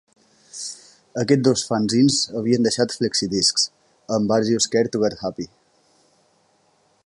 Aquests 1.23 1.43
dos 1.47 1.63
fanzins 1.71 2.17
havien 2.41 2.65
deixat 2.67 2.95
flexidiscs, 3.01 3.67
amb 4.17 4.33
"Are 4.39 4.49
You 4.55 4.65
Scared 4.67 4.93
To 4.95 5.03
Get 5.05 5.17
Happy?". 5.27 5.47